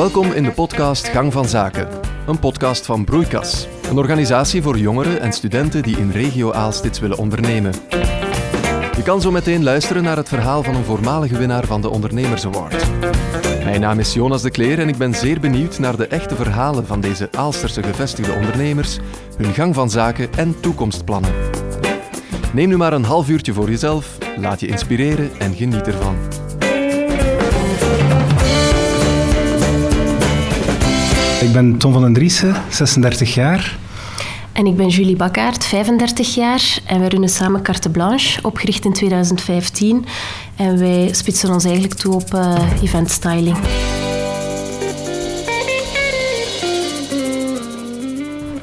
[0.00, 1.88] Welkom in de podcast Gang van Zaken,
[2.26, 7.18] een podcast van Broeikas, een organisatie voor jongeren en studenten die in regio Aalstits willen
[7.18, 7.72] ondernemen.
[8.96, 12.46] Je kan zo meteen luisteren naar het verhaal van een voormalige winnaar van de Ondernemers
[12.46, 12.86] Award.
[13.64, 16.86] Mijn naam is Jonas de Kleer en ik ben zeer benieuwd naar de echte verhalen
[16.86, 18.98] van deze Aalsterse gevestigde ondernemers,
[19.36, 21.34] hun gang van zaken en toekomstplannen.
[22.52, 26.16] Neem nu maar een half uurtje voor jezelf, laat je inspireren en geniet ervan.
[31.40, 33.78] Ik ben Tom van den Driessen, 36 jaar.
[34.52, 36.78] En ik ben Julie Bakkaert, 35 jaar.
[36.86, 40.04] En wij runnen samen Carte Blanche, opgericht in 2015.
[40.56, 43.56] En wij spitsen ons eigenlijk toe op uh, event styling.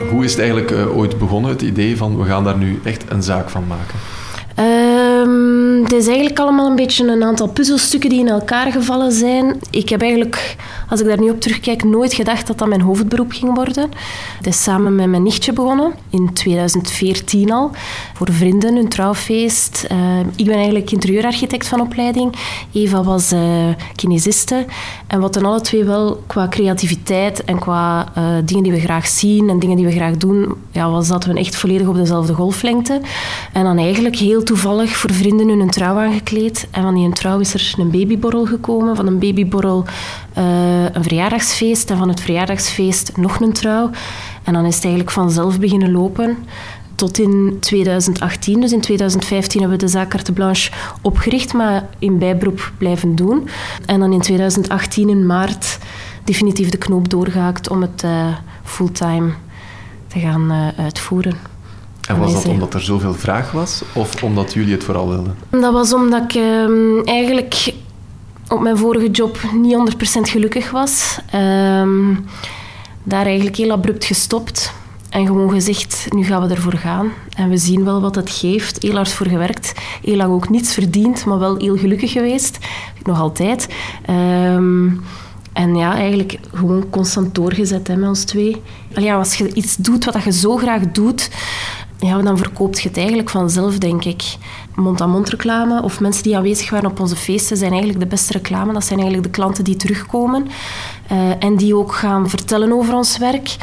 [0.10, 3.12] Hoe is het eigenlijk uh, ooit begonnen, het idee van we gaan daar nu echt
[3.12, 4.00] een zaak van maken?
[5.88, 9.60] Het is eigenlijk allemaal een beetje een aantal puzzelstukken die in elkaar gevallen zijn.
[9.70, 10.56] Ik heb eigenlijk,
[10.90, 13.90] als ik daar nu op terugkijk, nooit gedacht dat dat mijn hoofdberoep ging worden.
[14.38, 17.72] Het is samen met mijn nichtje begonnen, in 2014 al,
[18.14, 19.88] voor vrienden, een trouwfeest.
[19.92, 19.98] Uh,
[20.36, 22.36] ik ben eigenlijk interieurarchitect van opleiding.
[22.74, 23.40] Eva was uh,
[23.96, 24.66] kinesiste.
[25.08, 29.08] En wat dan alle twee wel qua creativiteit en qua uh, dingen die we graag
[29.08, 32.34] zien en dingen die we graag doen, ja, was dat we echt volledig op dezelfde
[32.34, 33.02] golflengte.
[33.54, 36.68] En dan eigenlijk heel toevallig voor vrienden hun trouw aangekleed.
[36.72, 38.96] En van die trouw is er een babyborrel gekomen.
[38.96, 39.86] Van een babyborrel
[40.38, 41.90] uh, een verjaardagsfeest.
[41.90, 43.90] En van het verjaardagsfeest nog een trouw.
[44.44, 46.38] En dan is het eigenlijk vanzelf beginnen lopen.
[46.96, 48.62] Tot in 2018.
[48.62, 53.50] Dus in 2015 hebben we de zaak Carte Blanche opgericht, maar in bijberoep blijven doen.
[53.86, 55.78] En dan in 2018 in maart
[56.24, 58.28] definitief de knoop doorgehaakt om het uh,
[58.64, 59.32] fulltime
[60.08, 61.57] te gaan uh, uitvoeren.
[62.08, 65.36] En was dat omdat er zoveel vraag was of omdat jullie het vooral wilden?
[65.50, 67.74] Dat was omdat ik um, eigenlijk
[68.48, 71.20] op mijn vorige job niet 100% gelukkig was.
[71.36, 72.26] Um,
[73.04, 74.74] daar eigenlijk heel abrupt gestopt.
[75.10, 77.12] En gewoon gezegd, nu gaan we ervoor gaan.
[77.36, 78.82] En we zien wel wat het geeft.
[78.82, 79.74] Heel hard voor gewerkt.
[80.02, 82.58] Heel lang ook niets verdiend, maar wel heel gelukkig geweest.
[83.04, 83.68] Nog altijd.
[84.10, 85.02] Um,
[85.54, 88.62] en ja, eigenlijk gewoon constant doorgezet hè, met ons twee.
[88.94, 91.30] Allee, als je iets doet wat je zo graag doet,
[92.00, 94.24] ja, dan verkoopt je het eigenlijk vanzelf, denk ik.
[94.76, 98.74] Mond-aan-mond reclame of mensen die aanwezig waren op onze feesten zijn eigenlijk de beste reclame.
[98.74, 100.48] Dat zijn eigenlijk de klanten die terugkomen
[101.12, 103.56] uh, en die ook gaan vertellen over ons werk.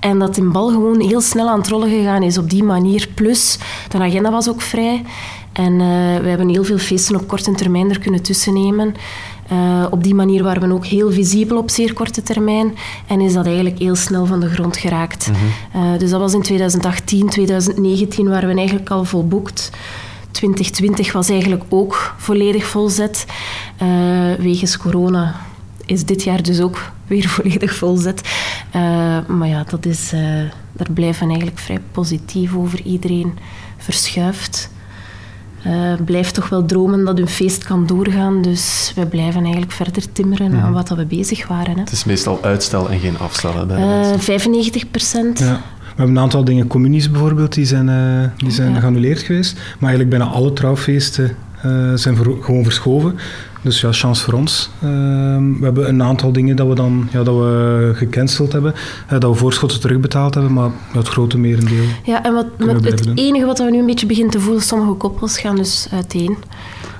[0.00, 3.08] En dat in bal gewoon heel snel aan het rollen gegaan is op die manier.
[3.14, 5.04] Plus, de agenda was ook vrij.
[5.52, 5.78] En uh,
[6.18, 8.94] we hebben heel veel feesten op korte termijn er kunnen tussennemen.
[9.52, 12.74] Uh, op die manier waren we ook heel visibel op zeer korte termijn
[13.06, 15.28] en is dat eigenlijk heel snel van de grond geraakt.
[15.28, 15.92] Mm -hmm.
[15.92, 19.70] uh, dus dat was in 2018, 2019 waren we eigenlijk al volboekt.
[20.30, 23.26] 2020 was eigenlijk ook volledig volzet.
[23.82, 23.88] Uh,
[24.38, 25.34] wegens corona
[25.84, 28.20] is dit jaar dus ook weer volledig volzet.
[29.26, 30.10] maar ja, dat is,
[30.72, 32.82] daar blijven eigenlijk vrij positief over.
[32.82, 33.38] Iedereen
[33.76, 34.70] verschuift.
[35.66, 38.42] Uh, blijft toch wel dromen dat hun feest kan doorgaan.
[38.42, 40.60] Dus we blijven eigenlijk verder timmeren ja.
[40.60, 41.74] aan wat we bezig waren.
[41.74, 41.80] Hè.
[41.80, 43.70] Het is meestal uitstel en geen afstellen.
[43.70, 45.38] Uh, 95 procent.
[45.38, 45.60] Ja.
[45.96, 48.80] We hebben een aantal dingen, communies bijvoorbeeld, die zijn, uh, die zijn ja.
[48.80, 49.54] geannuleerd geweest.
[49.54, 53.18] Maar eigenlijk bijna alle trouwfeesten uh, zijn gewoon verschoven.
[53.62, 54.70] Dus ja, chance voor ons.
[54.84, 54.90] Uh,
[55.58, 58.74] we hebben een aantal dingen dat we dan ja, dat we gecanceld hebben,
[59.12, 61.84] uh, dat we voorschotten terugbetaald hebben, maar het grote merendeel.
[62.04, 63.14] Ja, en wat, met het doen.
[63.14, 66.36] enige wat we nu een beetje beginnen te voelen, sommige koppels gaan dus uiteen.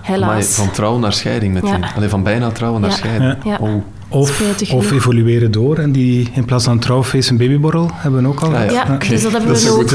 [0.03, 0.31] Helaas.
[0.32, 1.81] Maar van trouw naar scheiding meteen.
[1.81, 1.93] Ja.
[1.97, 2.97] Allee, van bijna trouwen naar ja.
[2.97, 3.37] scheiding.
[3.44, 3.56] Ja.
[3.60, 3.84] Oh.
[4.09, 5.78] Of, of, evolueren door.
[5.78, 8.55] En die in plaats van een trouwfeest een babyborrel hebben we ook al.
[8.55, 8.83] Ah, ja, ja.
[8.83, 9.09] Okay.
[9.09, 9.91] dus dat hebben dat we ook.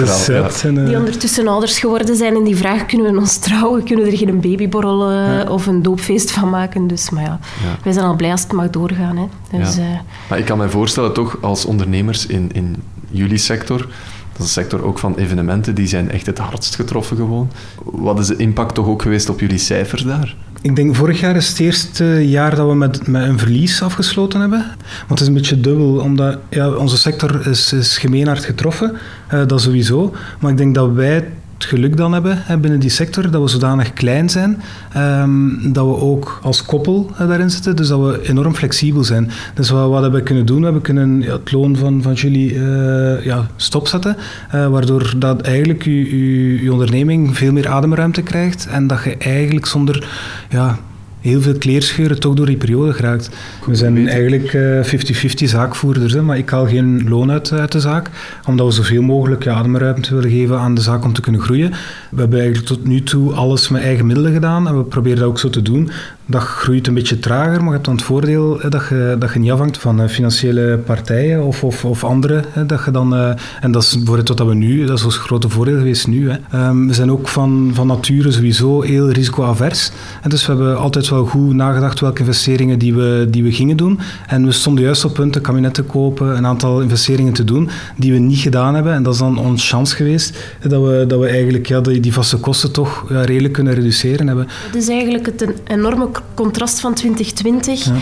[0.63, 0.85] En, uh...
[0.85, 3.83] Die ondertussen ouders geworden zijn en die vragen, kunnen we ons trouwen?
[3.83, 5.44] Kunnen we er geen babyborrel uh, ja.
[5.49, 6.88] of een doopfeest van maken?
[6.88, 7.39] Dus, maar ja,
[7.83, 9.17] wij zijn al blij als het mag doorgaan.
[9.17, 9.57] Hè.
[9.57, 9.83] Dus, uh...
[10.29, 12.75] Maar ik kan me voorstellen, toch, als ondernemers in, in
[13.09, 13.88] jullie sector...
[14.31, 17.51] Dat is een sector ook van evenementen, die zijn echt het hardst getroffen gewoon.
[17.83, 20.35] Wat is de impact toch ook geweest op jullie cijfers daar?
[20.63, 24.66] Ik denk vorig jaar is het eerste jaar dat we met, een verlies afgesloten hebben.
[25.08, 28.97] Want het is een beetje dubbel, omdat ja, onze sector is, is gemeen hard getroffen,
[29.34, 30.16] uh, dat sowieso.
[30.40, 31.28] Maar ik denk dat wij
[31.61, 34.61] het geluk dan hebben binnen die sector, dat we zodanig klein zijn,
[34.97, 39.31] um, dat we ook als koppel daarin zitten, dus dat we enorm flexibel zijn.
[39.53, 40.58] Dus wat, wat hebben we kunnen doen?
[40.58, 44.17] We hebben kunnen het loon van, van jullie uh, ja, stopzetten,
[44.55, 50.08] uh, waardoor dat eigenlijk je onderneming veel meer ademruimte krijgt en dat je eigenlijk zonder...
[50.49, 50.78] Ja,
[51.22, 53.29] heel veel kleerscheuren toch door die periode geraakt.
[53.66, 57.79] We zijn eigenlijk 50-50 uh, zaakvoerders, hè, maar ik haal geen loon uit, uit de
[57.79, 58.09] zaak,
[58.47, 61.70] omdat we zoveel mogelijk ademruimte willen geven aan de zaak om te kunnen groeien.
[62.09, 65.28] We hebben eigenlijk tot nu toe alles met eigen middelen gedaan en we proberen dat
[65.28, 65.91] ook zo te doen.
[66.31, 69.39] Dat groeit een beetje trager, maar je hebt dan het voordeel dat, je, dat je
[69.39, 72.43] niet afhangt van financiële partijen of, of, of andere.
[72.66, 73.16] Dat je dan,
[73.61, 76.29] en dat is voor wat we nu, dat is ons grote voordeel geweest nu.
[76.29, 76.37] Hè.
[76.51, 79.91] Ehm, we zijn ook van, van nature sowieso heel risicoavers.
[80.22, 83.77] En dus we hebben altijd wel goed nagedacht welke investeringen die we, die we gingen
[83.77, 83.99] doen.
[84.27, 87.69] En we stonden juist op punt een kabinet te kopen, een aantal investeringen te doen
[87.97, 88.93] die we niet gedaan hebben.
[88.93, 90.37] En dat is dan ons chance geweest
[90.67, 94.47] dat we, dat we eigenlijk ja, die, die vaste kosten toch redelijk kunnen reduceren hebben.
[94.66, 97.85] Het is eigenlijk het enorme contrast van 2020.
[97.85, 97.91] Ja.
[97.91, 98.00] Uh,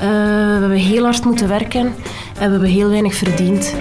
[0.00, 1.94] we hebben heel hard moeten werken en
[2.34, 3.74] we hebben heel weinig verdiend.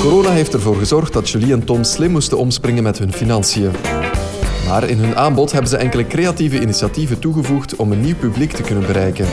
[0.00, 3.70] Corona heeft ervoor gezorgd dat Julie en Tom slim moesten omspringen met hun financiën.
[4.68, 8.62] Maar in hun aanbod hebben ze enkele creatieve initiatieven toegevoegd om een nieuw publiek te
[8.62, 9.26] kunnen bereiken.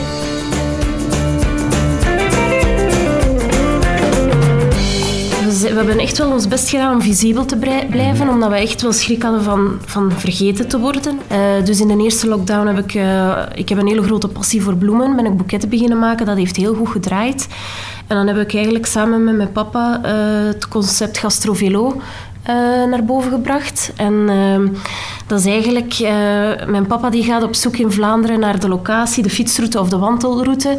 [5.70, 7.56] We hebben echt wel ons best gedaan om visibel te
[7.90, 11.20] blijven, omdat we echt wel schrik hadden van, van vergeten te worden.
[11.32, 14.62] Uh, dus in de eerste lockdown heb ik, uh, ik heb een hele grote passie
[14.62, 17.48] voor bloemen, ben ik boeketten beginnen maken, dat heeft heel goed gedraaid.
[18.06, 22.00] En dan heb ik eigenlijk samen met mijn papa uh, het concept Gastrovelo
[22.90, 23.92] naar boven gebracht.
[23.96, 24.68] En ehm,
[25.26, 25.98] dat is eigenlijk...
[26.66, 29.98] mijn papa die gaat op zoek in Vlaanderen naar de locatie, de fietsroute of de
[29.98, 30.78] wandelroute.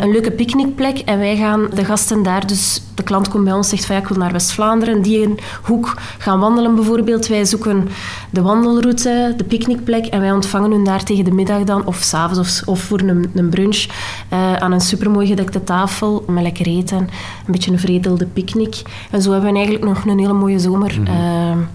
[0.00, 0.98] een leuke picknickplek.
[0.98, 4.02] En wij gaan de gasten daar dus de klant komt bij ons zegt van ja,
[4.02, 7.26] ik wil naar West-Vlaanderen, die een hoek gaan wandelen bijvoorbeeld.
[7.26, 7.88] Wij zoeken
[8.30, 12.38] de wandelroute, de picknickplek en wij ontvangen hun daar tegen de middag dan, of s'avonds
[12.38, 13.86] of, of voor een, een brunch,
[14.58, 17.08] aan een supermooi gedekte tafel met lekker eten, een
[17.52, 18.82] beetje een vredelde picknick.
[19.10, 20.69] En zo hebben we eigenlijk nog een hele mooie zomer.
[20.78, 21.66] Mm -hmm.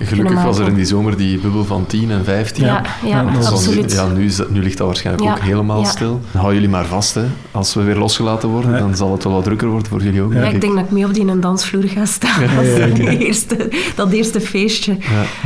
[0.00, 2.64] Gelukkig was er in die zomer die bubbel van 10 en 15.
[2.64, 3.92] Ja, ja, absoluut.
[3.92, 6.20] Ja, nu, is dat, nu ligt dat waarschijnlijk ook helemaal stil.
[6.30, 7.14] Hou jullie maar vast.
[7.14, 7.24] Hè.
[7.50, 10.32] Als we weer losgelaten worden, dan zal het wel wat drukker worden voor jullie ook.
[10.32, 12.40] Ja, ik denk dat ik mee op die een dansvloer ga staan.
[12.56, 14.96] Dat, eerste, dat eerste feestje.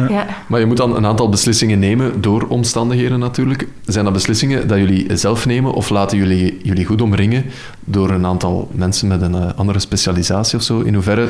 [0.08, 0.26] Ja.
[0.46, 3.68] Maar je moet dan een aantal beslissingen nemen, door omstandigheden natuurlijk.
[3.84, 7.44] Zijn dat beslissingen dat jullie zelf nemen of laten jullie jullie goed omringen
[7.84, 10.80] door een aantal mensen met een eh, andere specialisatie of zo?
[10.80, 11.28] In hoeverre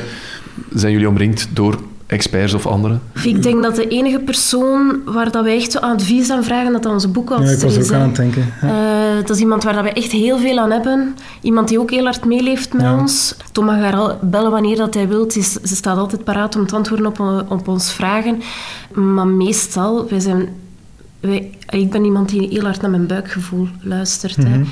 [0.75, 3.03] zijn jullie omringd door experts of anderen?
[3.23, 6.93] Ik denk dat de enige persoon waar dat wij echt advies aan vragen, dat dat
[6.93, 7.75] onze boekhoudster is.
[7.75, 8.53] Ja, ik was ook aan het denken.
[8.63, 8.69] Ja.
[8.69, 11.15] Uh, dat is iemand waar dat wij echt heel veel aan hebben.
[11.43, 13.35] Iemand die ook heel hard meeleeft met ons.
[13.53, 15.33] Tom mag haar al bellen wanneer dat hij wilt.
[15.33, 18.43] Ze, ze staat altijd paraat om te antwoorden op, op ons vragen.
[18.95, 20.49] Maar meestal, wij zijn
[21.69, 24.37] ik ben iemand die heel hard naar mijn buikgevoel luistert.
[24.37, 24.67] Mm -hmm.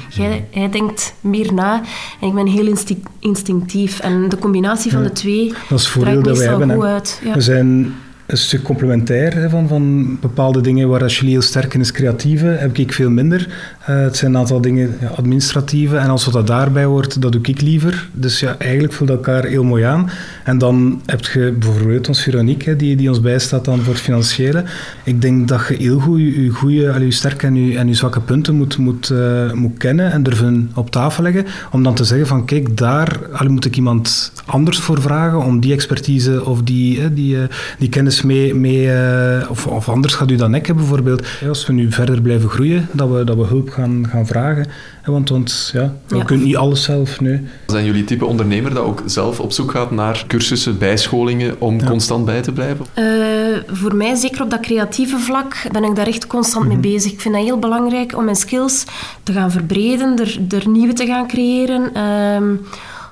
[0.51, 1.83] hij denkt meer na
[2.21, 2.75] en ik ben heel
[3.21, 4.01] instinctief.
[4.01, 7.21] En de combinatie van de twee dat is draait goed uit.
[7.25, 7.35] Ja.
[7.35, 7.95] We zijn
[8.29, 12.79] een stuk complementair van, van bepaalde dingen waar Julie heel sterk in is, creatieve, heb
[12.79, 13.49] ik veel minder.
[13.81, 17.41] Uh, het zijn een aantal dingen ja, administratieve en als wat daarbij hoort, dat doe
[17.43, 18.09] ik liever.
[18.13, 20.11] Dus ja, eigenlijk voelt elkaar heel mooi aan.
[20.45, 24.65] En dan heb je bijvoorbeeld ons Veronique, die, die ons bijstaat dan voor het financiële.
[25.05, 28.21] Ik denk dat je heel goed je, goede, je sterke en je, en je zwakke
[28.21, 32.27] punten moet, moet, uh, moet kennen en durven op tafel leggen, om dan te zeggen
[32.27, 37.37] van kijk, daar moet ik iemand anders voor vragen om die expertise of die, die,
[37.79, 41.27] die kennis mee, mee uh, of, of, anders gaat u dan nekken bijvoorbeeld.
[41.49, 44.67] Als we nu verder blijven groeien, dat we, dat we hulp gaan, gaan vragen.
[45.05, 46.25] Want, want ja, we ja.
[46.25, 47.49] kunnen niet alles zelf nu.
[47.67, 52.25] Zijn jullie type ondernemer dat ook zelf op zoek gaat naar cursussen, bijscholingen om constant
[52.25, 52.87] bij te blijven?
[52.99, 56.89] Uh, voor mij, zeker op dat creatieve vlak, ben ik daar echt constant mee mhm.
[56.93, 57.13] bezig.
[57.13, 58.85] Ik vind dat heel belangrijk om mijn skills
[59.23, 61.91] te gaan verbreden, er, er nieuwe te gaan creëren.
[61.97, 62.59] Uh,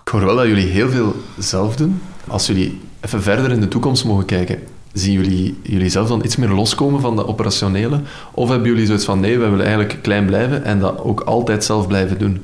[0.04, 2.00] ik hoor wel dat jullie heel veel zelf doen.
[2.26, 4.58] Als jullie even verder in de toekomst mogen kijken,
[4.98, 8.00] zien jullie, jullie zelf dan iets meer loskomen van de operationele?
[8.34, 11.64] Of hebben jullie zoiets van nee, we willen eigenlijk klein blijven en dat ook altijd
[11.64, 12.42] zelf blijven doen?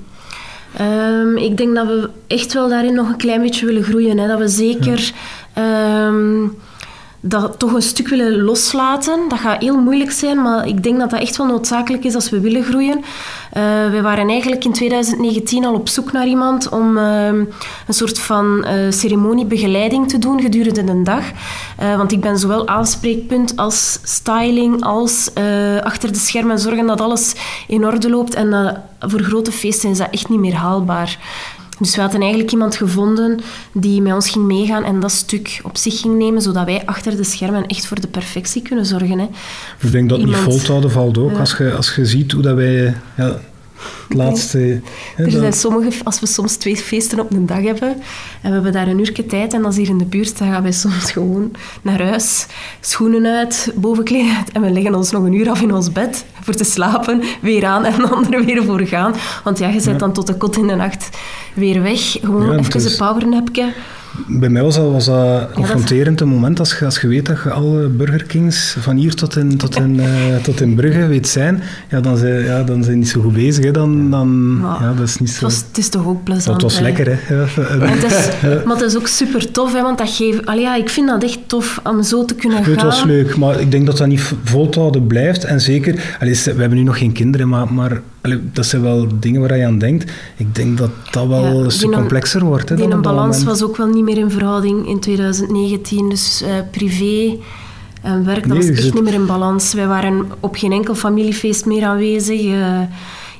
[0.80, 4.18] Um, ik denk dat we echt wel daarin nog een klein beetje willen groeien.
[4.18, 4.26] Hè.
[4.26, 5.12] Dat we zeker
[5.58, 6.56] um,
[7.24, 9.28] dat toch een stuk willen loslaten.
[9.28, 12.30] Dat gaat heel moeilijk zijn, maar ik denk dat dat echt wel noodzakelijk is als
[12.30, 12.98] we willen groeien.
[12.98, 13.02] Uh,
[13.90, 17.48] we waren eigenlijk in 2019 al op zoek naar iemand om uh, een
[17.88, 21.24] soort van uh, ceremoniebegeleiding te doen gedurende een dag.
[21.76, 25.30] want ik ben zowel aanspreekpunt als styling, als
[25.82, 27.34] achter de schermen zorgen dat alles
[27.66, 28.34] in orde loopt.
[28.34, 31.18] En voor grote feesten is dat echt niet meer haalbaar.
[31.78, 33.40] Dus we hadden eigenlijk iemand gevonden
[33.72, 37.16] die met ons ging meegaan en dat stuk op zich ging nemen, zodat wij achter
[37.16, 39.18] de schermen echt voor de perfectie kunnen zorgen.
[39.18, 39.26] Hè.
[39.80, 40.36] Ik denk dat iemand...
[40.36, 41.38] niet vol te houden valt ook.
[41.38, 42.96] Als, je, als je ziet hoe dat wij...
[43.16, 43.40] Ja,
[44.08, 44.80] het laatste...
[45.16, 47.88] er zijn sommige, als we soms twee feesten op een dag hebben
[48.42, 50.62] en we hebben daar een uurtje tijd en als hier in de buurt, dan gaan
[50.62, 51.50] wij soms gewoon
[51.82, 52.46] naar huis,
[52.80, 56.24] schoenen uit, bovenkleding uit en we leggen ons nog een uur af in ons bed
[56.40, 59.14] voor te slapen, weer aan en dan er weer voor gaan.
[59.44, 61.08] Want ja, je zit dan tot de kot in de nacht
[61.54, 62.00] weer weg.
[62.00, 63.72] Gewoon even een powernapje.
[64.26, 67.42] Bij mij was dat, was dat confronterend een moment als je, als je weet dat
[67.42, 71.28] je alle Burger Kings van hier tot in, tot in, uh, tot in Brugge weet
[71.28, 73.64] zijn, ja, dan zijn ja, dan zijn niet zo goed bezig.
[73.64, 73.70] Hè.
[73.70, 75.34] Dan, dan, ja, dat is niet zo...
[75.34, 76.60] Het, was, het is toch ook plezant.
[76.60, 77.34] Dat was lekker, hè.
[77.34, 77.46] Ja.
[77.78, 78.28] Maar, het is,
[78.64, 80.46] maar het is ook super tof, hè, want dat geeft...
[80.46, 82.72] Allee, ja, ik vind dat echt tof om zo te kunnen gaan.
[82.72, 85.44] Het was leuk, maar ik denk dat dat niet volhouden blijft.
[85.44, 88.00] En zeker, allee, we hebben nu nog geen kinderen, maar, maar
[88.52, 90.12] dat zijn wel dingen waar je aan denkt.
[90.36, 92.68] Ik denk dat dat wel een stuk complexer wordt.
[92.68, 96.08] Hè, die een balans was ook wel niet meer in verhouding in 2019.
[96.08, 97.38] Dus uh, privé
[98.02, 99.72] en werk, dat was echt niet meer in balans.
[99.72, 102.42] Wij waren op geen enkel familiefeest meer aanwezig.
[102.44, 102.80] Uh,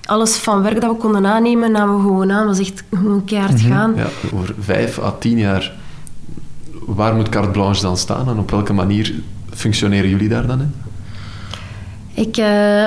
[0.04, 2.46] alles van werk dat we konden aannemen, namen we gewoon aan.
[2.46, 3.70] was echt gewoon keihard mm -hmm.
[3.72, 3.94] gaan.
[3.96, 5.72] Ja, over vijf à tien jaar,
[6.86, 8.28] waar moet carte blanche dan staan?
[8.28, 9.14] En op welke manier
[9.50, 10.74] functioneren jullie daar dan in?
[12.14, 12.86] Ik uh,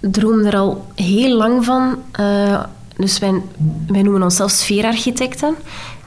[0.00, 1.96] droom er al heel lang van.
[2.20, 2.62] Uh,
[2.96, 3.42] dus wij,
[3.86, 5.54] wij noemen onszelf sfeerarchitecten.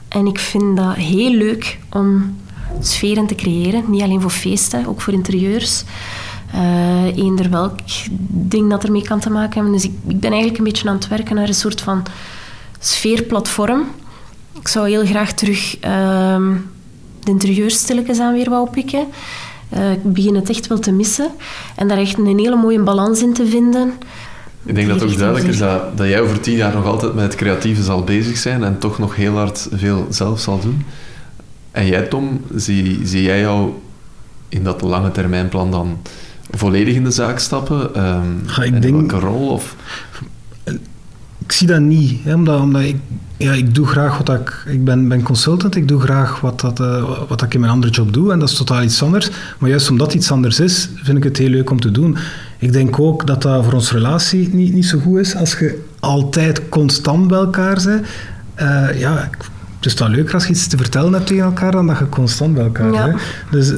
[0.08, 2.36] En ik vind dat heel leuk om
[2.80, 3.84] sferen te creëren.
[3.86, 5.84] Niet alleen voor feesten, ook voor interieurs.
[6.54, 7.78] Uh, eender welk
[8.28, 9.72] ding dat ermee kan te maken hebben.
[9.72, 12.02] Dus ik, ik ben eigenlijk een beetje aan het werken naar een soort van
[12.78, 13.86] sfeerplatform.
[14.60, 16.46] Ik zou heel graag terug uh,
[17.20, 19.06] de interieurstilletjes aan weer wat oppikken.
[19.76, 21.30] Uh, ik begin het echt wel te missen.
[21.76, 23.92] En daar echt een hele mooie balans in te vinden.
[24.64, 27.14] Ik denk dat het ook duidelijk is dat, dat jij over tien jaar nog altijd
[27.14, 30.84] met het creatieve zal bezig zijn en toch nog heel hard veel zelf zal doen.
[31.70, 33.70] En jij, Tom, zie, zie jij jou
[34.48, 35.98] in dat lange termijnplan dan
[36.50, 38.06] volledig in de zaak stappen?
[38.06, 39.48] Um, Ga ik denk, welke rol?
[39.48, 39.76] Of?
[41.38, 42.96] Ik zie dat niet, hè, omdat, omdat ik,
[43.42, 44.64] ja, ik doe graag wat ik...
[44.66, 47.92] Ik ben, ben consultant, ik doe graag wat, dat, uh, wat ik in mijn andere
[47.92, 49.30] job doe en dat is totaal iets anders.
[49.58, 52.16] Maar juist omdat het iets anders is, vind ik het heel leuk om te doen.
[52.58, 55.84] Ik denk ook dat dat voor onze relatie niet, niet zo goed is als je
[56.00, 58.06] altijd constant bij elkaar bent.
[58.60, 59.30] Uh, ja,
[59.76, 62.08] het is dan leuker als je iets te vertellen hebt tegen elkaar dan dat je
[62.08, 63.04] constant bij elkaar ja.
[63.06, 63.20] bent.
[63.50, 63.72] Dus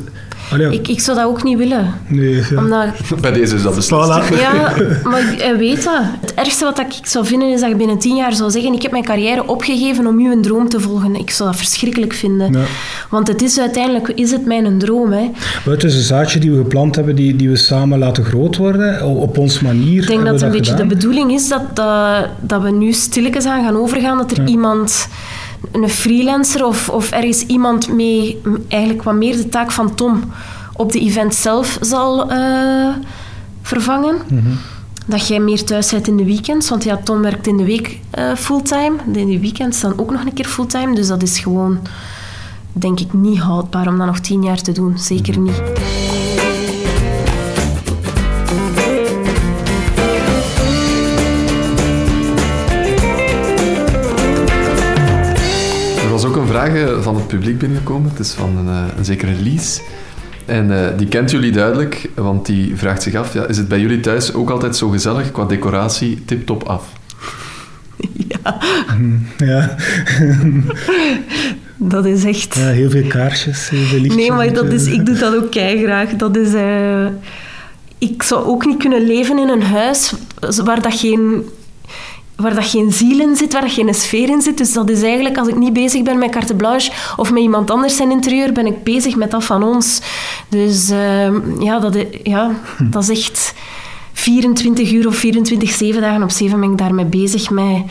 [0.53, 1.93] Allee, ik, ik zou dat ook niet willen.
[2.07, 2.59] Nee, ja.
[2.59, 2.87] Omdat,
[3.21, 3.93] Bij deze is dat beslist.
[4.11, 4.39] Voilà.
[4.45, 4.73] Ja,
[5.05, 6.03] maar hij weet dat.
[6.21, 8.83] Het ergste wat ik zou vinden is dat je binnen tien jaar zou zeggen ik
[8.83, 11.15] heb mijn carrière opgegeven om uw droom te volgen.
[11.17, 12.53] Ik zou dat verschrikkelijk vinden.
[12.53, 12.65] Ja.
[13.11, 15.13] Want het is uiteindelijk is het mijn droom.
[15.13, 15.31] Hè.
[15.65, 18.57] Maar het is een zaadje die we geplant hebben, die, die we samen laten groot
[18.57, 20.03] worden, op onze manier.
[20.03, 20.89] Ik denk dat het een beetje gedaan.
[20.89, 24.47] de bedoeling is dat, dat, dat we nu stilletjes aan gaan overgaan, dat er Ja.
[24.47, 25.09] iemand
[25.73, 30.23] een freelancer of, of ergens iemand mee eigenlijk wat meer de taak van Tom
[30.77, 32.89] op de event zelf zal eh,
[33.63, 34.17] vervangen.
[35.07, 36.69] Dat jij meer thuis bent in de weekends.
[36.69, 38.97] Want ja, Tom werkt in de week eh, fulltime.
[39.13, 40.95] In de weekends dan ook nog een keer fulltime.
[40.95, 41.79] Dus dat is gewoon,
[42.73, 44.99] denk ik, niet houdbaar om dat nog tien jaar te doen.
[44.99, 45.63] Zeker niet.
[56.25, 58.11] Was ook een vraag eh, van het publiek binnengekomen.
[58.11, 59.81] Het is van een, eh, een zekere Lies.
[60.47, 63.81] En eh, die kent jullie duidelijk, want die vraagt zich af: ja, is het bij
[63.81, 66.93] jullie thuis ook altijd zo gezellig qua decoratie tip-top af?
[69.37, 69.77] Ja.
[71.77, 72.55] Dat is echt...
[72.55, 74.29] ja, heel veel kaarsjes, heel veel lichtjes.
[74.29, 76.11] Nee, maar dat is, ik doe dat ook graag.
[76.11, 77.07] Dat is, eh,
[77.99, 80.15] ik zou ook niet kunnen leven in een huis
[80.65, 81.45] waar dat geen,
[82.37, 84.59] waar dat geen ziel in zit, waar dat geen sfeer in zit.
[84.59, 87.71] Dus dat is eigenlijk, als ik niet bezig ben met carte blanche of met iemand
[87.71, 90.01] anders zijn interieur, ben ik bezig met dat van ons.
[90.49, 93.55] Dus ehm, ja, dat, ja, dat is echt
[94.13, 97.83] 24 uur of 24, 7 dagen op 7 ben ik daarmee bezig met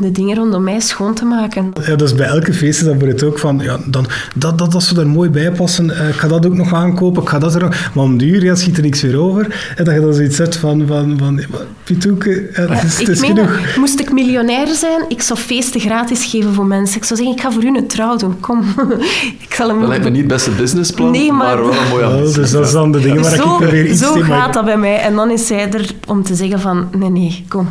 [0.00, 1.72] de dingen rondom mij schoon te maken.
[1.86, 4.72] Ja, dus bij elke feest is dat voor het ook van, ja, dan, dat, dat,
[4.72, 5.98] dat zou er mooi bij passen.
[5.98, 7.90] Eh, ik ga dat ook nog aankopen, ik ga dat er nog...
[7.94, 9.72] Maar om duur, ja, schiet er niks meer over.
[9.76, 12.92] En dat je dan zoiets hebt van, van, van ja, maar Pitoeke, ja, het is,
[12.92, 13.60] het ik is meen genoeg.
[13.66, 13.76] dat.
[13.76, 16.96] Moest ik miljonair zijn, ik zou feesten gratis geven voor mensen.
[16.96, 18.40] Ik zou zeggen, ik ga voor u een trouw doen.
[18.40, 18.62] Kom.
[19.48, 19.78] ik zal hem...
[19.80, 21.64] Dat lijkt me niet het beste businessplan, Nee, maar- maar...
[21.66, 22.40] wel een mooi Wel, ambitie.
[22.40, 24.52] dus dat is dan de dingen waar ik zo probeer iets zo te gaat maken.
[24.52, 24.96] dat bij mij.
[25.00, 27.68] En dan is zij er om te zeggen van, nee, nee, kom.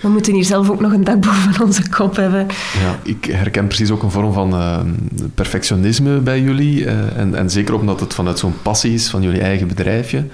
[0.00, 2.46] We moeten hier zelf ook nog een dak boven onze kop hebben.
[2.82, 4.78] Ja, ik herken precies ook een vorm van eh,
[5.34, 6.84] perfectionisme bij jullie.
[6.86, 10.24] eh, en, en zeker omdat het vanuit zo'n passie is van jullie eigen bedrijfje.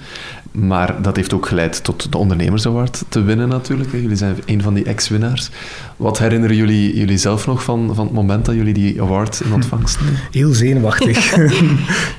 [0.51, 3.91] Maar dat heeft ook geleid tot de Ondernemers Award te winnen natuurlijk.
[3.91, 5.49] Jullie zijn een van die ex-winnaars.
[5.97, 9.53] Wat herinneren jullie, jullie zelf nog van, van het moment dat jullie die award in
[9.53, 10.19] ontvangst nemen?
[10.31, 11.35] Heel zenuwachtig.
[11.35, 11.45] Heel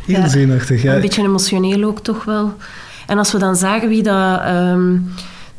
[0.06, 0.28] Ja.
[0.28, 0.94] zenuwachtig, ja.
[0.94, 2.54] Een beetje emotioneel ook toch wel.
[3.06, 4.96] En als we dan zagen wie dat, ehm,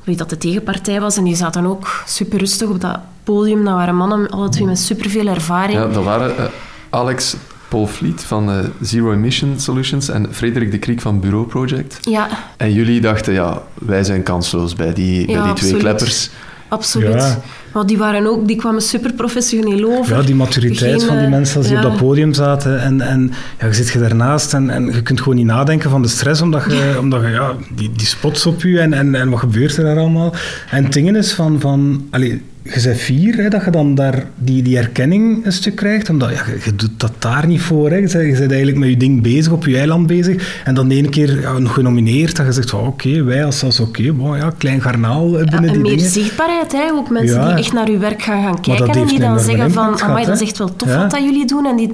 [0.10, 3.74] wie dat de tegenpartij was, en die zaten ook super rustig op dat podium, dat
[3.74, 5.80] waren mannen, alle twee met superveel ervaring.
[5.80, 6.44] Ja, dat waren eh,
[6.90, 7.36] Alex
[7.68, 11.98] Paul Vliet van eh, Zero Emission Solutions en Frederik de Kriek van Bureau Project.
[12.02, 15.80] Ja, En jullie dachten, ja, wij zijn kansloos bij die, bij die twee absoluut.
[15.80, 16.30] kleppers.
[16.68, 17.14] absoluut.
[17.14, 17.42] Ja.
[17.74, 20.16] Maar die, waren ook, die kwamen super professioneel over.
[20.16, 21.84] Ja, die maturiteit Geen, van die mensen als die ja.
[21.84, 22.82] op dat podium zaten.
[22.82, 26.02] En, en ja, je zit je daarnaast en, en je kunt gewoon niet nadenken van
[26.02, 29.30] de stress, omdat je, omdat je ja, die, die spots op je en, en, en
[29.30, 30.34] wat gebeurt er daar allemaal.
[30.70, 34.24] En het ding is van, van allee, je bent vier, hè, dat je dan daar
[34.38, 37.90] die, die erkenning een stuk krijgt, omdat ja, je, je doet dat daar niet voor.
[37.90, 37.96] Hè.
[37.96, 40.88] Je, bent, je bent eigenlijk met je ding bezig, op je eiland bezig, en dan
[40.88, 44.12] de ene keer ja, nog genomineerd, dat je zegt van oké, wij als, als oké,
[44.12, 46.12] bon, ja, klein garnaal eh, Ja, binnen en die meer dingen.
[46.12, 46.92] zichtbaarheid, hè?
[46.92, 47.48] ook mensen Ja.
[47.48, 50.26] die echt naar uw werk gaan, gaan dat kijken en die dan zeggen van, amai,
[50.26, 50.98] dat is echt wel tof Ja.
[51.02, 51.94] wat dat jullie doen, en die,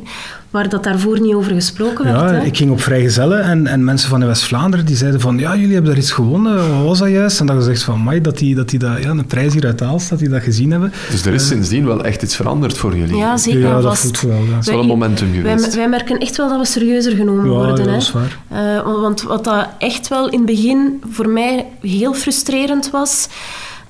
[0.50, 2.18] waar dat daarvoor niet over gesproken werd.
[2.18, 2.44] Ja, hè.
[2.46, 5.74] ik ging op vrijgezellen en, en mensen van de West-Vlaanderen die zeiden van ja, jullie
[5.74, 7.40] hebben daar iets gewonnen, wat was dat juist?
[7.40, 9.66] En dat je zegt van mij dat die, dat die dat, ja, een prijs hier
[9.66, 10.94] uit Aalst, dat die dat gezien hebben.
[11.12, 13.16] Dus er is sindsdien wel echt iets veranderd voor jullie.
[13.18, 14.02] Ja, zeker ja, dat vast.
[14.02, 14.44] voelt wel.
[14.44, 14.50] Ja.
[14.56, 15.76] Dat is wel een momentum geweest.
[15.76, 17.76] wij merken echt wel dat we serieuzer genomen Ja, worden.
[17.78, 17.92] ja, hè.
[17.92, 18.40] dat is waar.
[18.50, 23.28] Eh, want- want wat dat echt wel in het begin voor mij heel frustrerend was,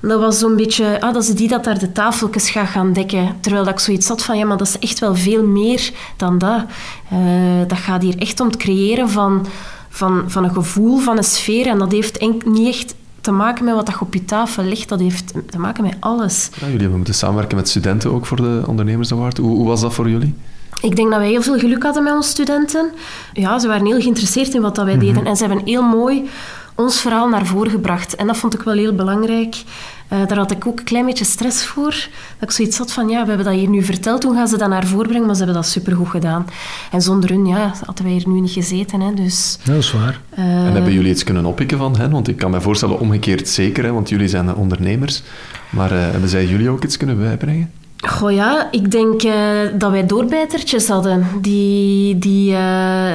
[0.00, 3.36] dat was zo'n beetje, ah, dat is die dat daar de tafeltjes gaat gaan dekken.
[3.40, 6.38] Terwijl dat ik zoiets had van, ja, maar dat is echt wel veel meer dan
[6.38, 6.64] dat.
[7.10, 7.18] Eh,
[7.66, 9.46] dat gaat hier echt om het creëren van,
[9.88, 11.66] van, van een gevoel, van een sfeer.
[11.66, 12.94] En dat heeft enk- niet echt
[13.26, 14.88] te maken met wat dat op je tafel ligt.
[14.88, 16.48] Dat heeft te maken met alles.
[16.52, 19.36] Ja, jullie hebben moeten samenwerken met studenten ook voor de Ondernemers Award.
[19.38, 20.34] Hoe, hoe was dat voor jullie?
[20.80, 22.90] Ik denk dat wij heel veel geluk hadden met onze studenten.
[23.32, 25.26] Ja, ze waren heel geïnteresseerd in wat dat wij deden.
[25.26, 26.28] En ze hebben heel mooi
[26.76, 28.14] ons verhaal naar voren gebracht.
[28.14, 29.62] En dat vond ik wel heel belangrijk.
[30.08, 31.90] Eh, daar had ik ook een klein beetje stress voor.
[32.38, 34.22] Dat ik zoiets had van, ja, we hebben dat hier nu verteld.
[34.22, 35.26] Hoe gaan ze dat naar voren brengen?
[35.26, 36.46] Maar ze hebben dat supergoed gedaan.
[36.92, 39.00] En zonder hun, ja, hadden wij hier nu niet gezeten.
[39.00, 39.14] Hè.
[39.14, 40.20] Dus, Ja, dat is waar.
[40.30, 42.10] eh, En hebben jullie iets kunnen oppikken van hen?
[42.10, 45.22] Want ik kan me voorstellen, omgekeerd zeker, hè, want jullie zijn ondernemers.
[45.70, 47.70] Maar eh, hebben zij jullie ook iets kunnen bijbrengen?
[48.08, 49.34] Goh ja, ik denk eh,
[49.78, 51.26] dat wij doorbijtertjes hadden.
[51.40, 53.12] Die, die, eh,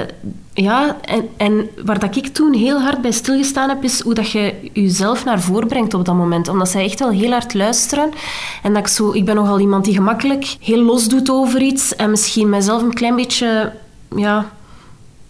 [0.53, 4.31] ja, en, en waar dat ik toen heel hard bij stilgestaan heb, is hoe dat
[4.31, 6.47] je jezelf naar voren brengt op dat moment.
[6.47, 8.11] Omdat zij echt wel heel hard luisteren.
[8.63, 11.95] En dat ik zo, ik ben nogal iemand die gemakkelijk heel los doet over iets.
[11.95, 13.73] En misschien mijzelf een klein beetje,
[14.15, 14.51] ja,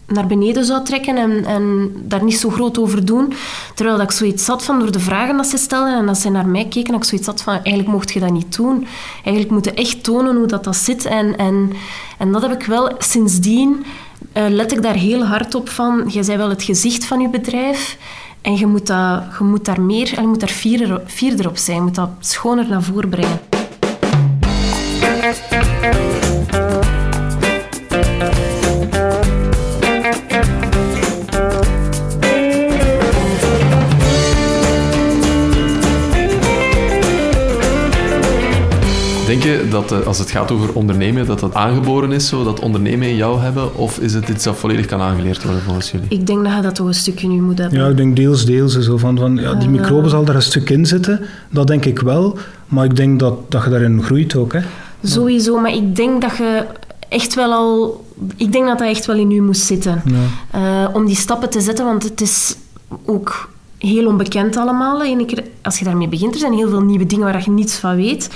[0.07, 3.33] naar beneden zou trekken en, en daar niet zo groot over doen.
[3.75, 6.29] Terwijl dat ik zoiets had van door de vragen dat ze stelden en dat ze
[6.29, 8.87] naar mij keken, dat ik zoiets had van eigenlijk mocht je dat niet doen.
[9.15, 11.05] Eigenlijk moeten echt tonen hoe dat, dat zit.
[11.05, 11.71] En, en,
[12.17, 13.85] en dat heb ik wel sindsdien,
[14.31, 17.29] eh, let ik daar heel hard op van, jij bent wel het gezicht van je
[17.29, 17.97] bedrijf
[18.41, 20.49] en je moet, dat, je moet daar meer, en je moet daar
[21.05, 21.77] vierder, op zijn.
[21.77, 23.50] Je moet dat schoner naar voren brengen.
[39.81, 43.15] Dat eh, als het gaat over ondernemen, dat dat aangeboren is, zo, dat ondernemen in
[43.15, 43.75] jou hebben?
[43.75, 46.05] Of is het iets dat volledig kan aangeleerd worden volgens jullie?
[46.09, 47.79] Ik denk dat je dat toch een stukje nu moet hebben.
[47.79, 48.79] Ja, ik denk deels, deels.
[48.79, 51.99] Zo van, van, ja, die microben zal daar een stuk in zitten, dat denk ik
[51.99, 52.37] wel.
[52.67, 54.53] Maar ik denk dat, dat je daarin groeit ook.
[54.53, 54.59] Hè.
[55.03, 56.65] Sowieso, maar ik denk dat je
[57.09, 58.05] echt wel al...
[58.35, 60.01] Ik denk dat dat echt wel in u moest zitten.
[60.05, 60.85] Ja.
[60.85, 62.55] Eh, om die stappen te zetten, want het is
[63.05, 63.49] ook
[63.81, 65.01] heel onbekend allemaal.
[65.61, 68.29] Als je daarmee begint, er zijn heel veel nieuwe dingen waar je niets van weet.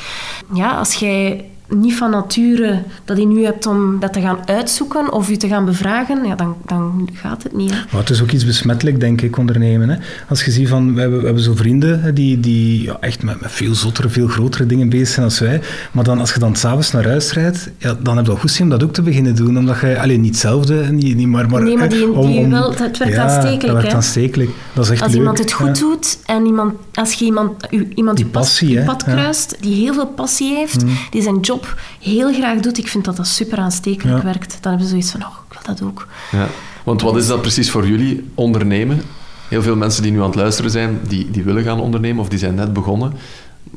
[0.53, 5.11] Ja, als jij niet van nature dat in u hebt om dat te gaan uitzoeken
[5.13, 7.71] of je te gaan bevragen, ja, dan, dan gaat het niet.
[7.71, 7.77] Hè.
[7.91, 9.89] Maar het is ook iets besmettelijk, denk ik, ondernemen.
[9.89, 9.95] Hè.
[10.29, 13.41] Als je ziet van, we hebben, we hebben zo vrienden die, die ja, echt met,
[13.41, 15.61] met veel zottere, veel grotere dingen bezig zijn als wij.
[15.91, 18.51] Maar dan, als je dan s'avonds naar huis rijdt, ja, dan heb je wel goed
[18.51, 19.57] zin om dat ook te beginnen doen.
[19.57, 21.63] Omdat je, alleen niet hetzelfde, niet, niet maar, maar...
[21.63, 24.49] Nee, maar die- die wel- het werkt ja, aanstekelijk, dat werkt aanstekelijk.
[24.73, 25.19] Dat is echt Als leuk.
[25.19, 25.83] iemand het goed ja.
[25.85, 29.05] doet en iemand, als je iemand, u- iemand Die je pas- passie, je hè, pad.
[29.07, 29.13] Mm.
[29.13, 31.54] kruist, die heel veel passie heeft, die zijn job
[32.01, 34.23] heel graag doet, ik vind dat dat super aanstekelijk Ja.
[34.23, 34.57] werkt.
[34.61, 36.07] Dan hebben ze zoiets van, oh, ik wil dat ook.
[36.31, 36.47] Ja.
[36.83, 39.01] Want wat is dat precies voor jullie, ondernemen?
[39.49, 42.29] Heel veel mensen die nu aan het luisteren zijn, die, die willen gaan ondernemen of
[42.29, 43.13] die zijn net begonnen.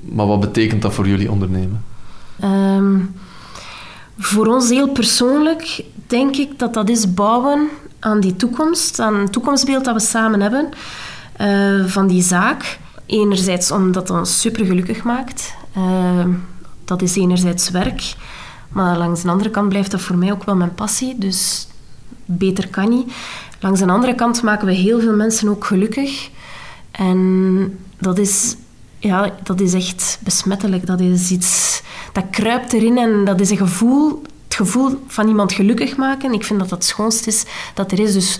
[0.03, 1.85] Maar wat betekent dat voor jullie ondernemen?
[2.41, 2.97] Ehm,
[4.19, 9.33] voor ons heel persoonlijk denk ik dat dat is bouwen aan die toekomst, aan het
[9.33, 10.69] toekomstbeeld dat we samen hebben
[11.37, 12.79] eh, van die zaak.
[13.07, 15.55] Enerzijds omdat dat ons super gelukkig maakt.
[15.75, 16.31] Ehm,
[16.89, 18.15] dat is enerzijds werk.
[18.69, 21.19] Maar langs de andere kant blijft dat voor mij ook wel mijn passie.
[21.19, 21.69] Dus
[22.25, 23.13] beter kan niet.
[23.61, 26.31] Langs de andere kant maken we heel veel mensen ook gelukkig.
[26.91, 28.57] En dat is,
[28.99, 30.87] ja, dat is echt besmettelijk.
[30.87, 35.53] Dat is iets dat kruipt erin en dat is een gevoel, het gevoel van iemand
[35.53, 36.33] gelukkig maken.
[36.33, 38.13] Ik vind dat dat het schoonst is dat er is.
[38.13, 38.39] Dus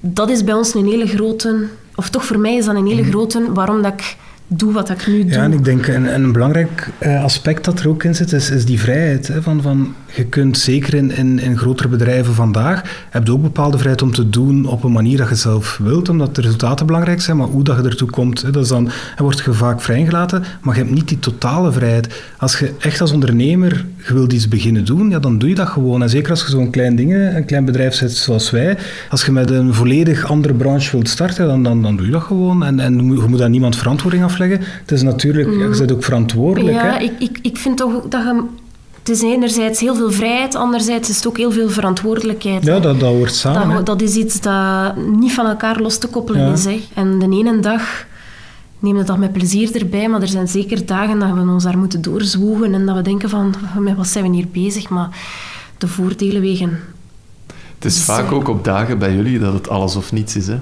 [0.00, 3.04] dat is bij ons een hele grote, of toch voor mij is dat een hele
[3.04, 4.16] grote, waarom dat ik
[4.52, 5.30] doe wat ik nu doe.
[5.30, 8.50] Ja, en ik denk een, een belangrijk eh, aspect dat er ook in zit, is,
[8.50, 9.28] is die vrijheid.
[9.28, 13.42] Hè, van, van, je kunt zeker in, in, in grotere bedrijven vandaag, heb je ook
[13.42, 16.86] bepaalde vrijheid om te doen op een manier dat je zelf wilt, omdat de resultaten
[16.86, 19.80] belangrijk zijn, maar hoe dat je ertoe komt, dat is dan, dan word je vaak
[19.80, 22.22] vrijgelaten, maar je hebt niet die totale vrijheid.
[22.38, 25.68] Als je echt als ondernemer je wilt iets beginnen doen, ja, dan doe je dat
[25.68, 26.02] gewoon.
[26.02, 28.76] En zeker als je zo'n klein ding, een klein bedrijf zit zoals wij,
[29.10, 32.22] als je met een volledig andere branche wilt starten, dan, dan, dan doe je dat
[32.22, 32.64] gewoon.
[32.64, 34.39] En, en je moet daar niemand verantwoording afleggen.
[34.48, 35.72] Het is natuurlijk, mm.
[35.72, 36.76] je bent ook verantwoordelijk.
[36.76, 38.42] Ja, Ik, ik, ik vind toch dat je
[38.98, 42.64] het is enerzijds heel veel vrijheid, anderzijds is het ook heel veel verantwoordelijkheid.
[42.64, 43.76] Ja, dat, dat hoort samen.
[43.76, 46.64] Dat, dat, is iets dat niet van elkaar los te koppelen is.
[46.64, 46.82] Hè.
[46.94, 48.06] En de ene dag
[48.78, 51.78] nemen we dat met plezier erbij, maar er zijn zeker dagen dat we ons daar
[51.78, 54.88] moeten doorzwoegen en dat we denken van, met wat zijn we hier bezig?
[54.88, 55.08] Maar
[55.78, 56.78] de voordelen wegen.
[57.74, 60.36] Het is dus, vaak eh, ook op dagen bij jullie dat het alles of niets
[60.36, 60.58] is, hè?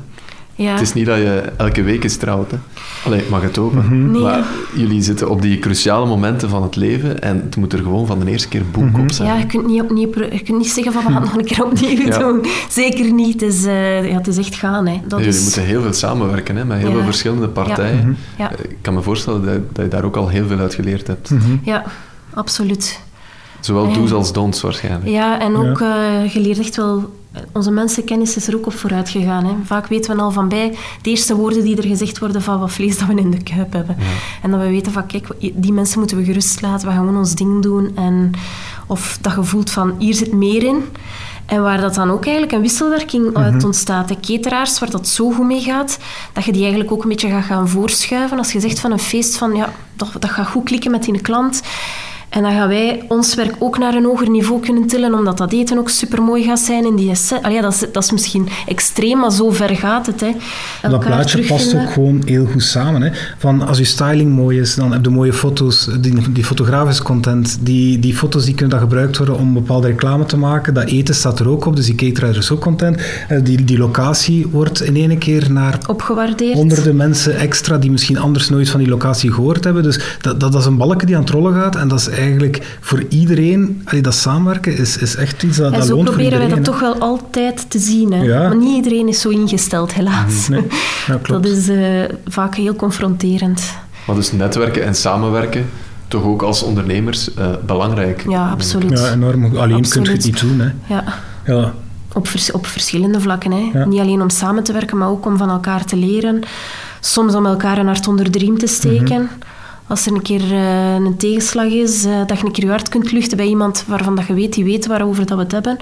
[0.58, 0.72] Ja.
[0.72, 2.50] Het is niet dat je elke week is trouwt.
[2.50, 2.56] Hè.
[3.04, 3.84] Allee, mag het open.
[3.84, 4.20] Mhm.
[4.20, 4.44] maar
[4.74, 8.18] jullie zitten op die cruciale momenten van het leven en het moet er gewoon van
[8.18, 9.28] de eerste keer boek mm op zijn.
[9.28, 11.44] Ja, je kunt niet, opnieuw, je kunt niet zeggen van we gaan het nog een
[11.44, 12.46] keer opnieuw doen.
[12.68, 13.40] Zeker niet.
[13.40, 14.86] Het is, uh, ja, het is echt gaan.
[14.86, 15.00] Hè.
[15.06, 18.16] Dat jullie moeten heel veel samenwerken hè, met heel veel verschillende partijen.
[18.36, 18.52] Mhm.
[18.62, 21.30] Ik kan me voorstellen dat, dat, je daar ook al heel veel uit geleerd hebt.
[21.30, 21.56] Mhm.
[21.62, 21.84] Ja,
[22.34, 23.00] absoluut.
[23.60, 25.08] Zowel do's als don'ts waarschijnlijk.
[25.08, 27.17] Ja, en ook uh, je leert echt wel
[27.52, 29.44] onze mensenkennis is er ook op vooruit gegaan.
[29.44, 29.54] Hè.
[29.64, 32.72] Vaak weten we al van bij de eerste woorden die er gezegd worden van wat
[32.72, 33.96] vlees dat we in de kuip hebben.
[34.42, 37.18] En dat we weten van, kijk, die mensen moeten we gerust laten, we gaan gewoon
[37.18, 37.96] ons ding doen.
[37.96, 38.32] En,
[38.86, 40.84] of dat gevoel van, hier zit meer in.
[41.46, 43.64] En waar dat dan ook eigenlijk een wisselwerking uit mhm.
[43.64, 44.08] ontstaat.
[44.08, 45.98] De cateraars, waar dat zo goed mee gaat,
[46.32, 48.38] dat je die eigenlijk ook een beetje gaat gaan voorschuiven.
[48.38, 51.20] Als je zegt van een feest van, ja, dat, dat gaat goed klikken met die
[51.20, 51.62] klant
[52.28, 55.52] en dan gaan wij ons werk ook naar een hoger niveau kunnen tillen, omdat dat
[55.52, 57.12] eten ook supermooi gaat zijn in die
[57.48, 60.20] ja, dat, is, dat is misschien extreem, maar zo ver gaat het.
[60.20, 60.30] Hè.
[60.90, 63.02] Dat plaatje past ook gewoon heel goed samen.
[63.02, 63.10] Hè.
[63.38, 67.58] Van als je styling mooi is, dan heb je mooie foto's, die, die fotografische content.
[67.60, 70.74] Die, die foto's die kunnen dan gebruikt worden om bepaalde reclame te maken.
[70.74, 73.00] Dat eten staat er ook op, dus die cateraar is ook content.
[73.28, 76.54] Eh, die, die locatie wordt in één keer naar Opgewaardeerd.
[76.54, 79.82] honderden mensen extra die misschien anders nooit van die locatie gehoord hebben.
[79.82, 82.76] Dus dat, dat, is een balken die aan het rollen gaat en dat is eigenlijk
[82.80, 86.30] voor iedereen, allee, dat samenwerken is, is echt iets dat, en dat loont voor iedereen.
[86.30, 88.12] zo proberen wij dat toch wel altijd te zien.
[88.12, 88.38] Hè?
[88.38, 90.48] Maar niet iedereen is zo ingesteld, helaas.
[90.48, 90.66] Nee.
[91.06, 93.62] Ja, dat is uh, vaak heel confronterend.
[94.06, 95.66] Maar dus netwerken en samenwerken,
[96.08, 98.24] toch ook als ondernemers uh, belangrijk.
[98.28, 98.98] Ja, absoluut.
[98.98, 99.56] Ja, enorm.
[99.56, 100.60] Alleen kun je het niet doen.
[100.60, 100.94] Hè.
[100.94, 101.04] Ja.
[101.46, 101.72] ja.
[102.12, 103.52] Op, vers, op verschillende vlakken.
[103.52, 103.86] Hè.
[103.86, 106.40] Niet alleen om samen te werken, maar ook om van elkaar te leren.
[107.00, 109.22] Soms om elkaar een hart onder de riem te steken.
[109.22, 109.46] Mhm
[109.88, 112.88] als er een keer uh, een tegenslag is, uh, dat je een keer je hart
[112.88, 115.76] kunt luchten bij iemand waarvan dat je weet, die weet waarover dat we het hebben.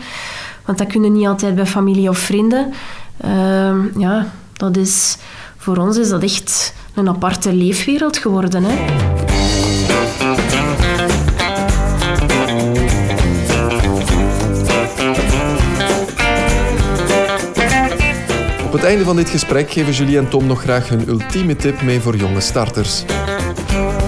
[0.65, 2.73] Want dat kunnen niet altijd bij familie of vrienden.
[3.25, 5.17] Uh, ja, dat is,
[5.57, 8.65] voor ons is dat echt een aparte leefwereld geworden.
[8.65, 8.75] Hè.
[18.65, 21.83] Op het einde van dit gesprek geven Julie en Tom nog graag hun ultieme tip
[21.83, 23.05] mee voor jonge starters.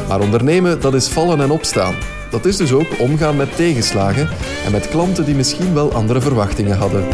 [0.09, 1.94] Maar ondernemen, dat is vallen en opstaan.
[2.31, 4.29] Dat is dus ook omgaan met tegenslagen
[4.64, 7.05] en met klanten die misschien wel andere verwachtingen hadden.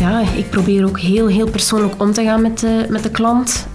[0.00, 3.66] Ja, ik probeer ook heel, heel persoonlijk om te gaan met de, met de klant.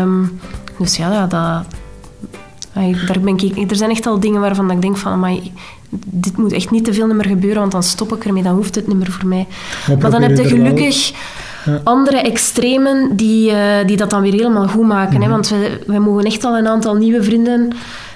[0.00, 0.40] Um,
[0.78, 5.12] dus ja, dat, daar ben ik, er zijn echt al dingen waarvan ik denk van...
[5.12, 5.52] Amai,
[6.06, 8.74] dit moet echt niet te veel meer gebeuren, want dan stop ik ermee, dan hoeft
[8.74, 9.46] het niet meer voor mij.
[10.00, 11.12] Maar, dan heb je gelukkig
[11.84, 13.56] andere extremen die, uh,
[13.86, 15.14] die dat dan weer helemaal goed maken.
[15.14, 15.26] hè?
[15.26, 15.30] Mhm.
[15.30, 17.72] Want we, we mogen echt al een aantal nieuwe vrienden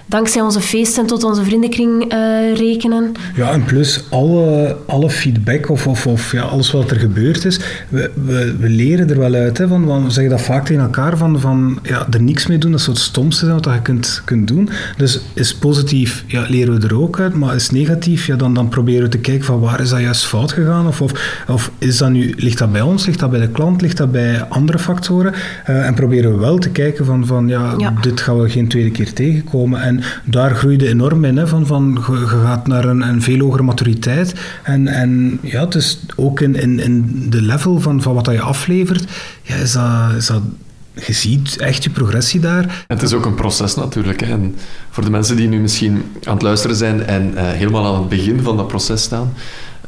[0.07, 3.13] dankzij onze feesten tot onze vriendenkring uh, rekenen.
[3.35, 7.61] Ja, en plus alle, alle feedback of, of, of ja, alles wat er gebeurd is,
[7.89, 9.59] we, we, we leren er wel uit.
[9.59, 12.71] Hè, van, we zeggen dat vaak tegen elkaar, van, van ja, er niks mee doen,
[12.71, 14.69] dat is het stomste wat je kunt, kunt doen.
[14.97, 18.69] Dus is positief, ja, leren we er ook uit, maar is negatief, ja, dan, dan
[18.69, 21.99] proberen we te kijken van waar is dat juist fout gegaan, of, of, of is
[21.99, 24.79] dat nu, ligt dat bij ons, ligt dat bij de klant, ligt dat bij andere
[24.79, 25.33] factoren,
[25.69, 28.69] uh, en proberen we wel te kijken van, van ja, ja, dit gaan we geen
[28.69, 29.83] tweede keer tegenkomen.
[29.83, 29.94] En
[30.25, 31.37] daar groeide enorm in.
[31.37, 34.35] Hè, van, van, je, gaat naar een, een veel hogere maturiteit.
[34.63, 38.35] En, en ja, het is ook in, in, in de level van, van wat dat
[38.35, 39.05] je aflevert,
[39.43, 40.43] ja, is, dat, is dat
[41.07, 42.63] je ziet echt je progressie daar.
[42.63, 44.21] En het is ook een proces natuurlijk.
[44.21, 44.33] Hè.
[44.33, 44.55] En
[44.91, 48.09] voor de mensen die nu misschien aan het luisteren zijn en uh, helemaal aan het
[48.09, 49.33] begin van dat proces staan,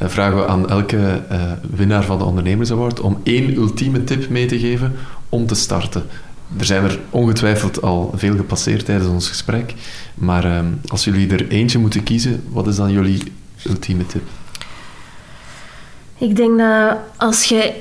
[0.02, 4.28] uh, vragen we aan elke uh, winnaar van de Ondernemers Award om één ultieme tip
[4.28, 4.92] mee te geven
[5.28, 6.02] om te starten.
[6.58, 9.74] Er zijn er ongetwijfeld al veel gepasseerd tijdens ons gesprek.
[10.14, 13.32] Maar ehm, als jullie er eentje moeten kiezen, wat is dan jullie
[13.64, 14.22] ultieme tip?
[16.18, 17.74] Ik denk dat als je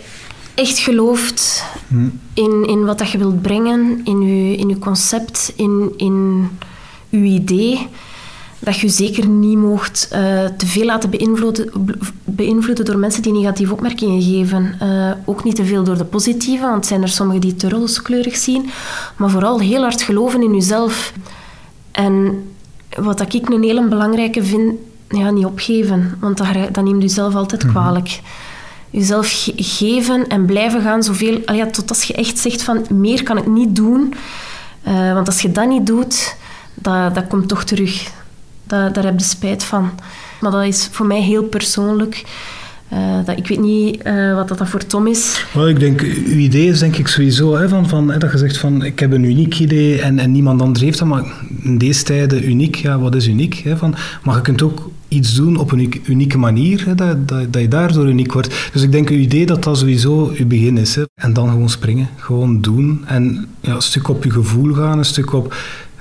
[0.54, 2.10] echt gelooft hm.
[2.34, 6.50] in, in wat dat je wilt brengen, in je, in je concept, in, in
[7.10, 7.88] je idee,
[8.66, 11.70] dat je zeker niet mocht eh, te veel laten beïnvloeden,
[12.24, 14.78] beïnvloeden door mensen die negatieve opmerkingen geven.
[14.84, 17.70] Uh, ook niet te veel door de positieve, want er zijn er sommigen die te
[17.70, 18.70] rooskleurig zien.
[19.18, 21.14] Maar vooral heel hard geloven in jezelf.
[21.92, 22.44] En
[22.90, 24.74] wat ik een hele belangrijke vind,
[25.10, 26.18] ja, niet opgeven.
[26.20, 27.72] Want dat, dat neemt je zelf altijd mhm.
[27.72, 28.20] kwalijk.
[28.90, 31.42] Jezelf geven en blijven gaan zoveel...
[31.54, 34.14] Ja, tot als je echt zegt van, meer kan ik niet doen.
[34.88, 36.36] Uh, want als je dat niet doet,
[36.74, 38.14] dat, dat komt toch terug.
[38.68, 39.90] Dat, daar heb je spijt van.
[40.42, 42.24] Maar dat is voor mij heel persoonlijk.
[42.94, 45.46] Uh, dat, ik weet niet uh, wat dat voor Tom is.
[45.68, 48.58] Ik denk, uw idee is denk ik sowieso hè, van, van, hè, dat je zegt
[48.58, 51.24] van ik heb een uniek idee en, en niemand anders heeft dat, maar
[51.62, 53.54] in deze tijden uniek, ja, wat is uniek?
[53.56, 57.54] Hè, van, maar je kunt ook iets doen op een unieke manier, hè, dat, dat,
[57.54, 58.70] dat, je daardoor uniek wordt.
[58.74, 60.96] Dus ik denk, uw idee dat dat sowieso uw begin is.
[60.96, 61.04] Hè.
[61.16, 65.06] En dan gewoon springen, gewoon doen en ja, een stuk op je gevoel gaan, een
[65.06, 65.56] stuk op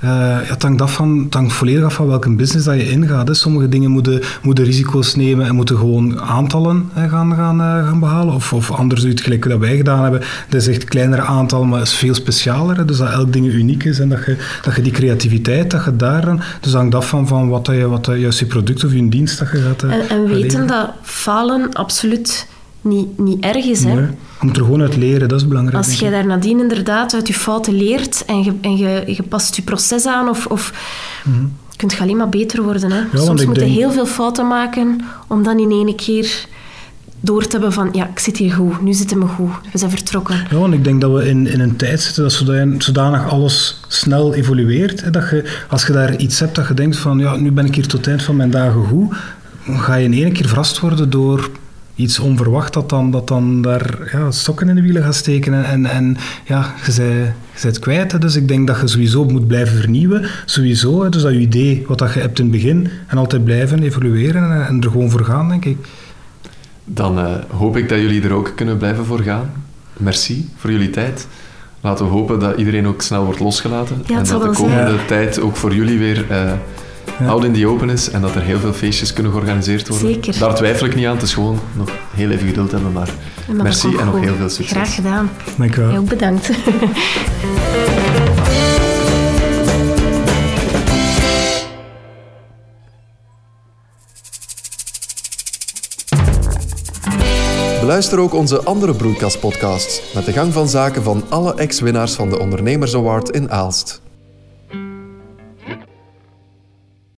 [0.04, 2.90] uh, ja, het, hangt af van, het hangt volledig af van welke business dat je
[2.90, 3.28] ingaat.
[3.28, 3.34] Hè.
[3.34, 8.00] Sommige dingen moeten, moeten risico's nemen en moeten gewoon aantallen hè, gaan, gaan, uh, gaan
[8.00, 8.34] behalen.
[8.34, 10.20] Of, of anders het gelijk dat wij gedaan hebben.
[10.48, 12.76] Dat is echt kleinere aantal, maar is veel specialer.
[12.76, 12.84] Hè.
[12.84, 15.96] Dus dat elk ding uniek is en dat je, dat je die creativiteit, dat je
[15.96, 16.24] daar...
[16.24, 18.92] Dus het hangt af van, van wat, dat je, wat dat juist je product of
[18.92, 22.46] je dienst dat je gaat uh, En, en weten dat falen absoluut
[22.84, 23.84] niet, niet erg is.
[23.84, 23.92] Hè?
[23.92, 24.06] Je
[24.40, 25.76] moet er gewoon uit leren, dat is belangrijk.
[25.76, 29.56] Als je daar nadien inderdaad uit je fouten leert en je, en je, je past
[29.56, 30.72] je proces aan, of, of
[31.24, 32.92] mm kunt je alleen maar beter worden.
[32.92, 33.02] Hè?
[33.14, 36.46] Soms moet je heel veel fouten maken om dan in één keer
[37.20, 39.90] door te hebben van ja, ik zit hier goed, nu zitten we goed, we zijn
[39.90, 40.46] vertrokken.
[40.50, 44.34] Ja, want ik denk dat we in, in een tijd zitten dat zodanig alles snel
[44.34, 45.00] evolueert.
[45.00, 47.66] Hè, dat je, als je daar iets hebt dat je denkt van ja, nu ben
[47.66, 49.16] ik hier tot het eind van mijn dagen goed,
[49.66, 51.50] ga je in één keer verrast worden door
[51.94, 55.64] iets onverwacht dat dan, dat dan daar ja, sokken in de wielen gaat steken.
[55.64, 56.96] En, en ja, je bent,
[57.54, 58.20] je bent kwijt.
[58.20, 60.26] Dus ik denk dat je sowieso moet blijven vernieuwen.
[60.44, 61.08] Sowieso.
[61.08, 64.52] Dus dat je idee, wat dat je hebt in het begin, en altijd blijven evolueren
[64.52, 65.76] en, en er gewoon voor gaan, denk ik.
[66.84, 69.50] Dan uh, hoop ik dat jullie er ook kunnen blijven voor gaan.
[69.96, 71.26] Merci voor jullie tijd.
[71.80, 74.02] Laten we hopen dat iedereen ook snel wordt losgelaten.
[74.06, 76.24] Ja, en dat de komende tijd ook voor jullie weer...
[76.30, 76.52] Uh,
[77.18, 77.44] ja.
[77.44, 80.08] in the open is en dat er heel veel feestjes kunnen georganiseerd worden.
[80.08, 80.38] Zeker.
[80.38, 81.14] Daar twijfel ik niet aan.
[81.14, 83.08] Het is gewoon nog heel even geduld hebben, maar,
[83.48, 84.76] merci en nog heel veel succes.
[84.76, 85.30] Graag gedaan.
[85.56, 85.90] Dank u wel.
[85.90, 86.50] Heel bedankt.
[97.80, 102.38] Beluister ook onze andere Broeikas-podcasts met de gang van zaken van alle ex-winnaars van de
[102.38, 104.02] Ondernemers Award in Aalst.